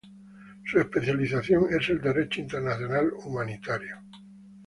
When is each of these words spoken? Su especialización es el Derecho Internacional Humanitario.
Su 0.65 0.79
especialización 0.79 1.67
es 1.79 1.89
el 1.89 2.01
Derecho 2.01 2.41
Internacional 2.41 3.11
Humanitario. 3.23 3.97